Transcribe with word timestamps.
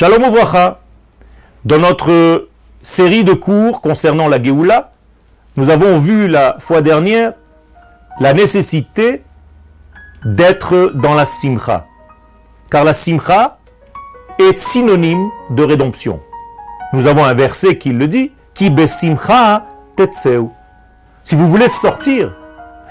Shalom 0.00 0.22
Uvracha. 0.22 0.80
Dans 1.66 1.76
notre 1.76 2.48
série 2.80 3.22
de 3.22 3.34
cours 3.34 3.82
concernant 3.82 4.28
la 4.28 4.42
Géoula, 4.42 4.92
nous 5.58 5.68
avons 5.68 5.98
vu 5.98 6.26
la 6.26 6.56
fois 6.58 6.80
dernière 6.80 7.34
la 8.18 8.32
nécessité 8.32 9.22
d'être 10.24 10.92
dans 10.94 11.12
la 11.12 11.26
simcha. 11.26 11.86
Car 12.70 12.84
la 12.84 12.94
simcha 12.94 13.58
est 14.38 14.56
synonyme 14.56 15.28
de 15.50 15.64
rédemption. 15.64 16.22
Nous 16.94 17.06
avons 17.06 17.26
un 17.26 17.34
verset 17.34 17.76
qui 17.76 17.90
le 17.90 18.08
dit, 18.08 18.32
qui 18.54 18.70
besimcha. 18.70 19.66
Si 21.24 21.34
vous 21.34 21.50
voulez 21.50 21.68
sortir, 21.68 22.32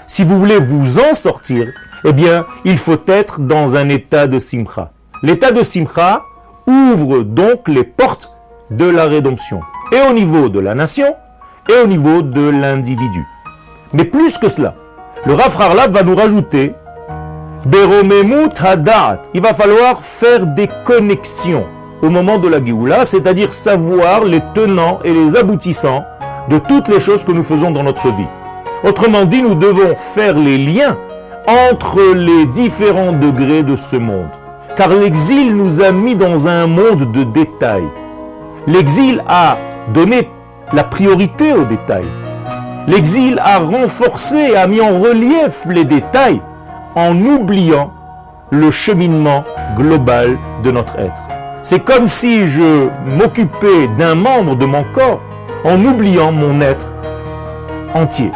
si 0.06 0.22
vous 0.22 0.38
voulez 0.38 0.58
vous 0.58 1.00
en 1.00 1.14
sortir, 1.14 1.72
eh 2.04 2.12
bien, 2.12 2.46
il 2.64 2.78
faut 2.78 3.02
être 3.08 3.40
dans 3.40 3.74
un 3.74 3.88
état 3.88 4.28
de 4.28 4.38
simcha. 4.38 4.92
L'état 5.24 5.50
de 5.50 5.64
simcha 5.64 6.22
ouvre 6.70 7.22
donc 7.22 7.68
les 7.68 7.84
portes 7.84 8.30
de 8.70 8.86
la 8.86 9.04
rédemption, 9.04 9.60
et 9.92 10.08
au 10.08 10.12
niveau 10.12 10.48
de 10.48 10.60
la 10.60 10.74
nation, 10.74 11.14
et 11.68 11.82
au 11.82 11.86
niveau 11.86 12.22
de 12.22 12.48
l'individu. 12.48 13.26
Mais 13.92 14.04
plus 14.04 14.38
que 14.38 14.48
cela, 14.48 14.74
le 15.26 15.34
Rav 15.34 15.56
va 15.90 16.02
nous 16.02 16.14
rajouter 16.14 16.74
Beromemut 17.66 18.52
Hadat. 18.62 19.22
Il 19.34 19.40
va 19.40 19.52
falloir 19.52 20.00
faire 20.00 20.46
des 20.46 20.68
connexions 20.84 21.66
au 22.02 22.08
moment 22.08 22.38
de 22.38 22.48
la 22.48 22.64
Géoula, 22.64 23.04
c'est-à-dire 23.04 23.52
savoir 23.52 24.24
les 24.24 24.40
tenants 24.54 25.00
et 25.04 25.12
les 25.12 25.36
aboutissants 25.36 26.04
de 26.48 26.58
toutes 26.58 26.88
les 26.88 27.00
choses 27.00 27.24
que 27.24 27.32
nous 27.32 27.42
faisons 27.42 27.70
dans 27.70 27.82
notre 27.82 28.08
vie. 28.14 28.26
Autrement 28.82 29.24
dit, 29.26 29.42
nous 29.42 29.54
devons 29.54 29.94
faire 29.96 30.38
les 30.38 30.56
liens 30.56 30.96
entre 31.46 32.00
les 32.14 32.46
différents 32.46 33.12
degrés 33.12 33.62
de 33.62 33.76
ce 33.76 33.96
monde. 33.96 34.28
Car 34.80 34.94
l'exil 34.94 35.54
nous 35.54 35.82
a 35.82 35.92
mis 35.92 36.16
dans 36.16 36.48
un 36.48 36.66
monde 36.66 37.12
de 37.12 37.22
détails. 37.22 37.90
L'exil 38.66 39.22
a 39.28 39.58
donné 39.92 40.30
la 40.72 40.84
priorité 40.84 41.52
aux 41.52 41.66
détails. 41.66 42.08
L'exil 42.86 43.38
a 43.44 43.58
renforcé, 43.58 44.56
a 44.56 44.66
mis 44.66 44.80
en 44.80 44.98
relief 44.98 45.66
les 45.68 45.84
détails 45.84 46.40
en 46.94 47.14
oubliant 47.26 47.92
le 48.48 48.70
cheminement 48.70 49.44
global 49.76 50.38
de 50.64 50.70
notre 50.70 50.98
être. 50.98 51.28
C'est 51.62 51.84
comme 51.84 52.08
si 52.08 52.46
je 52.46 52.88
m'occupais 53.04 53.86
d'un 53.98 54.14
membre 54.14 54.56
de 54.56 54.64
mon 54.64 54.84
corps 54.94 55.20
en 55.62 55.84
oubliant 55.84 56.32
mon 56.32 56.58
être 56.62 56.86
entier. 57.92 58.32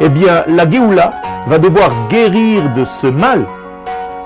Eh 0.00 0.08
bien, 0.08 0.44
la 0.48 0.70
Géoula 0.70 1.12
va 1.46 1.58
devoir 1.58 1.90
guérir 2.08 2.70
de 2.74 2.86
ce 2.86 3.08
mal, 3.08 3.44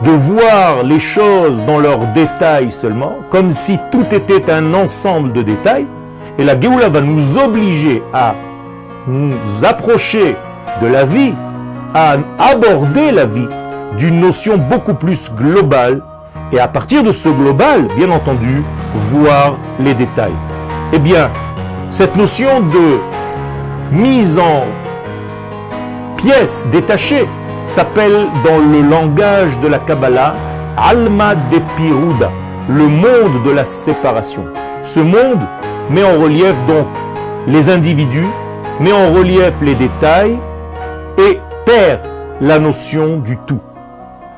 de 0.02 0.10
voir 0.10 0.82
les 0.82 0.98
choses 0.98 1.62
dans 1.66 1.78
leurs 1.78 2.06
détails 2.08 2.70
seulement, 2.70 3.16
comme 3.30 3.50
si 3.50 3.78
tout 3.90 4.06
était 4.12 4.50
un 4.50 4.74
ensemble 4.74 5.32
de 5.32 5.42
détails. 5.42 5.86
Et 6.38 6.44
la 6.44 6.58
Géoula 6.60 6.88
va 6.88 7.00
nous 7.00 7.38
obliger 7.38 8.02
à 8.12 8.34
nous 9.06 9.34
approcher 9.64 10.36
de 10.82 10.86
la 10.86 11.04
vie, 11.04 11.32
à 11.94 12.16
aborder 12.38 13.10
la 13.10 13.24
vie 13.24 13.48
d'une 13.96 14.20
notion 14.20 14.58
beaucoup 14.58 14.94
plus 14.94 15.32
globale 15.34 16.02
et 16.52 16.60
à 16.60 16.68
partir 16.68 17.02
de 17.02 17.12
ce 17.12 17.28
global, 17.30 17.88
bien 17.96 18.10
entendu, 18.10 18.62
voir 18.94 19.56
les 19.80 19.94
détails. 19.94 20.36
Eh 20.92 20.98
bien, 20.98 21.30
cette 21.90 22.16
notion 22.16 22.60
de 22.60 22.98
mise 23.92 24.38
en 24.38 24.64
pièces 26.16 26.68
détachées 26.70 27.26
s'appelle 27.66 28.26
dans 28.44 28.58
le 28.58 28.88
langage 28.88 29.58
de 29.60 29.68
la 29.68 29.78
Kabbalah 29.78 30.34
Alma 30.76 31.34
de 31.34 31.58
Piruda, 31.76 32.30
le 32.68 32.86
monde 32.86 33.42
de 33.44 33.50
la 33.50 33.64
séparation. 33.64 34.44
Ce 34.82 35.00
monde 35.00 35.46
met 35.90 36.04
en 36.04 36.20
relief 36.22 36.54
donc 36.66 36.86
les 37.46 37.68
individus, 37.68 38.28
met 38.80 38.92
en 38.92 39.12
relief 39.12 39.54
les 39.62 39.74
détails 39.74 40.38
et 41.18 41.38
perd 41.64 42.00
la 42.40 42.58
notion 42.58 43.16
du 43.18 43.36
tout. 43.46 43.60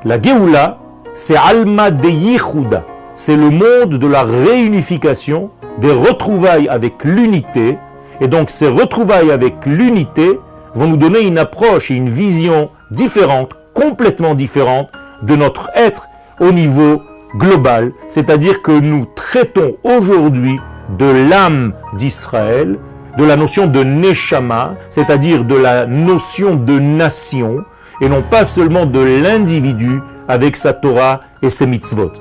La 0.05 0.21
Géoula, 0.21 0.79
c'est 1.15 1.37
Alma 1.37 1.91
de 1.91 2.09
Yichuda, 2.09 2.85
c'est 3.15 3.37
le 3.37 3.51
monde 3.51 3.99
de 3.99 4.07
la 4.07 4.23
réunification, 4.23 5.51
des 5.79 5.93
retrouvailles 5.93 6.69
avec 6.69 7.05
l'unité, 7.05 7.79
et 8.21 8.29
donc 8.29 8.51
ces 8.51 8.69
retrouvailles 8.69 9.33
avec 9.33 9.67
l'unité 9.67 10.39
vont 10.75 10.87
nous 10.87 10.97
donner 10.97 11.21
une 11.21 11.39
approche 11.39 11.91
et 11.91 11.95
une 11.95 12.09
vision 12.09 12.71
différente, 12.91 13.53
complètement 13.75 14.35
différente 14.35 14.91
de 15.23 15.37
notre 15.37 15.71
être 15.75 16.09
au 16.41 16.53
niveau 16.53 17.03
global, 17.37 17.93
c'est-à-dire 18.09 18.63
que 18.63 18.73
nous 18.73 19.07
traitons 19.15 19.77
aujourd'hui 19.85 20.59
de 20.99 21.29
l'âme 21.29 21.73
d'Israël, 21.95 22.79
de 23.19 23.25
la 23.25 23.37
notion 23.37 23.67
de 23.67 23.83
Neshama, 23.83 24.75
c'est-à-dire 24.91 25.45
de 25.45 25.57
la 25.57 25.87
notion 25.87 26.55
de 26.55 26.79
nation, 26.79 27.65
et 28.01 28.09
non 28.09 28.23
pas 28.23 28.45
seulement 28.45 28.87
de 28.87 29.01
l'individu 29.01 30.01
avec 30.29 30.57
sa 30.57 30.73
Torah 30.73 31.21
et 31.43 31.51
ses 31.51 31.67
mitzvot. 31.67 32.13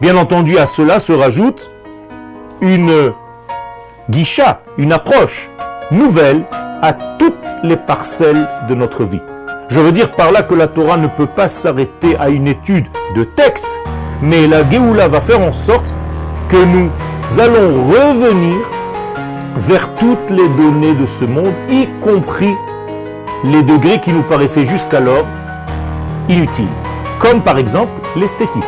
Bien 0.00 0.16
entendu, 0.16 0.58
à 0.58 0.66
cela 0.66 0.98
se 0.98 1.12
rajoute 1.12 1.70
une 2.60 3.12
guicha, 4.10 4.60
une 4.76 4.92
approche 4.92 5.50
nouvelle 5.90 6.44
à 6.82 6.92
toutes 6.92 7.32
les 7.62 7.76
parcelles 7.76 8.48
de 8.68 8.74
notre 8.74 9.04
vie. 9.04 9.20
Je 9.74 9.80
veux 9.80 9.90
dire 9.90 10.12
par 10.12 10.30
là 10.30 10.42
que 10.42 10.54
la 10.54 10.68
Torah 10.68 10.96
ne 10.96 11.08
peut 11.08 11.26
pas 11.26 11.48
s'arrêter 11.48 12.16
à 12.20 12.28
une 12.28 12.46
étude 12.46 12.86
de 13.16 13.24
texte, 13.24 13.80
mais 14.22 14.46
la 14.46 14.62
Géoula 14.70 15.08
va 15.08 15.20
faire 15.20 15.40
en 15.40 15.52
sorte 15.52 15.92
que 16.48 16.64
nous 16.64 16.90
allons 17.40 17.82
revenir 17.82 18.54
vers 19.56 19.92
toutes 19.96 20.30
les 20.30 20.48
données 20.50 20.94
de 20.94 21.06
ce 21.06 21.24
monde, 21.24 21.52
y 21.68 21.88
compris 22.00 22.54
les 23.42 23.64
degrés 23.64 24.00
qui 24.00 24.12
nous 24.12 24.22
paraissaient 24.22 24.62
jusqu'alors 24.62 25.26
inutiles, 26.28 26.68
comme 27.18 27.42
par 27.42 27.58
exemple 27.58 28.00
l'esthétique. 28.14 28.62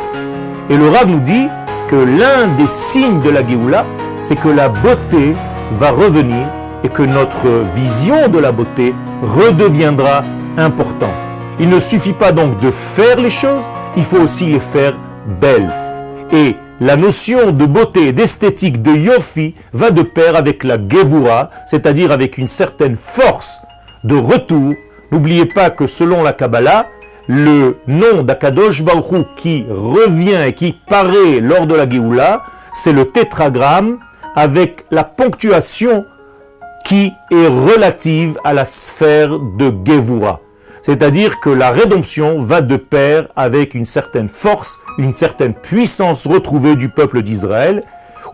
Et 0.69 0.77
le 0.77 0.89
Rav 0.89 1.07
nous 1.07 1.21
dit 1.21 1.47
que 1.87 1.95
l'un 1.95 2.49
des 2.59 2.67
signes 2.67 3.21
de 3.21 3.31
la 3.31 3.47
Géoula, 3.47 3.85
c'est 4.19 4.35
que 4.35 4.49
la 4.49 4.69
beauté 4.69 5.37
va 5.79 5.93
revenir 5.93 6.49
et 6.83 6.89
que 6.89 7.05
notre 7.05 7.47
vision 7.77 8.27
de 8.27 8.41
la 8.41 8.51
beauté 8.51 8.93
redeviendra 9.23 10.25
importante. 10.57 11.11
Il 11.59 11.69
ne 11.69 11.81
suffit 11.81 12.13
pas 12.13 12.33
donc 12.33 12.61
de 12.61 12.71
faire 12.71 13.19
les 13.19 13.31
choses, 13.31 13.65
il 13.97 14.05
faut 14.05 14.21
aussi 14.21 14.47
les 14.47 14.61
faire 14.61 14.95
belles. 15.41 15.73
Et 16.33 16.57
la 16.81 16.97
notion 16.97 17.53
de 17.53 17.65
beauté, 17.65 18.13
d'esthétique, 18.13 18.83
de 18.83 18.91
yofi 18.91 19.55
va 19.73 19.91
de 19.91 20.03
pair 20.03 20.37
avec 20.37 20.65
la 20.65 20.77
gevura, 20.77 21.51
c'est-à-dire 21.67 22.13
avec 22.13 22.37
une 22.37 22.49
certaine 22.49 22.97
force 22.97 23.63
de 24.05 24.17
retour. 24.17 24.75
N'oubliez 25.11 25.47
pas 25.47 25.71
que 25.71 25.87
selon 25.87 26.23
la 26.23 26.33
Kabbalah, 26.35 26.87
le 27.29 27.79
nom 27.87 28.23
d'Akadosh 28.23 28.83
Baruch 28.83 29.27
qui 29.37 29.65
revient 29.69 30.43
et 30.47 30.53
qui 30.53 30.77
paraît 30.87 31.41
lors 31.41 31.67
de 31.67 31.75
la 31.75 31.89
Géoula, 31.89 32.45
c'est 32.75 32.93
le 32.93 33.07
tétragramme 33.07 33.99
avec 34.35 34.85
la 34.91 35.03
ponctuation 35.03 36.05
qui 36.85 37.13
est 37.31 37.47
relative 37.47 38.39
à 38.45 38.53
la 38.53 38.65
sphère 38.65 39.39
de 39.39 39.73
Gevura. 39.85 40.41
C'est-à-dire 40.87 41.41
que 41.41 41.51
la 41.51 41.73
rédemption 41.73 42.39
va 42.39 42.61
de 42.61 42.77
pair 42.77 43.27
avec 43.35 43.75
une 43.75 43.85
certaine 43.85 44.29
force, 44.29 44.79
une 44.99 45.13
certaine 45.13 45.53
puissance 45.53 46.29
retrouvée 46.29 46.77
du 46.77 46.91
peuple 46.91 47.23
d'Israël, 47.23 47.83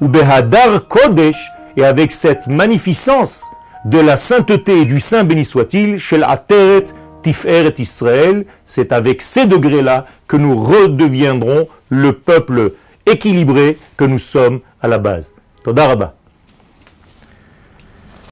ou 0.02 0.08
Behadar 0.08 0.86
Kodesh, 0.86 1.50
et 1.78 1.84
avec 1.86 2.12
cette 2.12 2.48
magnificence 2.48 3.46
de 3.86 3.98
la 3.98 4.18
sainteté 4.18 4.82
et 4.82 4.84
du 4.84 5.00
Saint 5.00 5.24
béni 5.24 5.46
soit-il, 5.46 5.96
Shel 5.96 6.24
Ateret 6.24 6.84
Tiferet 7.22 7.72
Israël, 7.78 8.44
c'est 8.66 8.92
avec 8.92 9.22
ces 9.22 9.46
degrés-là 9.46 10.04
que 10.28 10.36
nous 10.36 10.62
redeviendrons 10.62 11.69
le 11.88 12.12
peuple 12.12 12.72
équilibré 13.06 13.78
que 13.96 14.04
nous 14.04 14.19
sommes 14.19 14.60
à 14.82 14.88
la 14.88 14.98
base. 14.98 15.32
Todarabah. 15.64 16.16